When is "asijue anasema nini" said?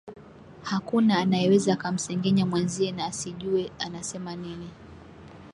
3.05-4.69